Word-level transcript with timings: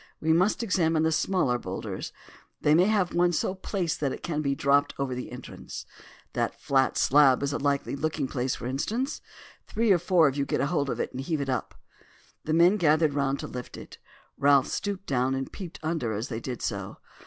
We 0.19 0.33
must 0.33 0.63
examine 0.63 1.03
the 1.03 1.11
smaller 1.11 1.59
boulders. 1.59 2.11
They 2.59 2.73
may 2.73 2.85
have 2.87 3.13
one 3.13 3.31
so 3.33 3.53
placed 3.53 3.99
that 3.99 4.11
it 4.11 4.23
can 4.23 4.41
be 4.41 4.55
dropped 4.55 4.97
down 4.97 5.03
over 5.03 5.13
the 5.13 5.31
entrance. 5.31 5.85
That 6.33 6.59
flat 6.59 6.97
slab 6.97 7.43
is 7.43 7.53
a 7.53 7.59
likely 7.59 7.95
looking 7.95 8.27
place, 8.27 8.55
for 8.55 8.65
instance. 8.65 9.21
Three 9.67 9.91
or 9.91 9.99
four 9.99 10.27
of 10.27 10.35
you 10.35 10.43
get 10.43 10.59
hold 10.59 10.89
of 10.89 10.99
it 10.99 11.11
and 11.11 11.21
heave 11.21 11.39
it 11.39 11.49
up." 11.49 11.75
The 12.45 12.53
men 12.55 12.77
gathered 12.77 13.13
round 13.13 13.39
to 13.41 13.47
lift 13.47 13.77
it. 13.77 13.99
Ralph 14.39 14.69
stooped 14.69 15.05
down 15.05 15.35
and 15.35 15.51
peeped 15.53 15.79
under 15.83 16.13
as 16.13 16.29
they 16.29 16.39
did 16.39 16.63
so. 16.63 16.97